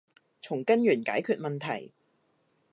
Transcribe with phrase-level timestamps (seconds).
[0.41, 1.91] 從根源解決問題